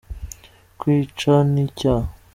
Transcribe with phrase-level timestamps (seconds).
[0.79, 2.09] Kwica ni cyaha.